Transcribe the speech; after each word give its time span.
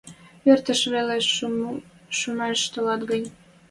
Выртеш 0.43 0.81
веле 0.93 1.17
шӱмӹш 2.15 2.61
толат 2.73 3.01
гӹнь 3.09 3.27